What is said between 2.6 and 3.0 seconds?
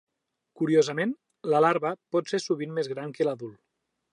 més